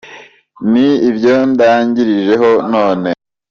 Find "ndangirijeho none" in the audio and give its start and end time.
1.51-3.09